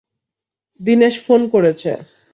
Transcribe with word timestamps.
দীনেশ 0.79 1.15
ফোনে 1.25 1.47
করেছে। 1.53 1.91